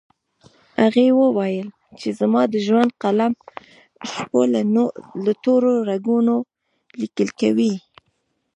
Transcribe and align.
هغې 0.81 1.07
وويل 1.21 1.67
چې 1.99 2.07
زما 2.19 2.41
د 2.53 2.55
ژوند 2.65 2.89
قلم 3.03 3.33
د 3.39 3.41
شپو 4.11 4.41
له 5.27 5.31
تورو 5.43 5.73
رګونو 5.89 6.35
ليکل 7.01 7.29
کوي 7.41 7.73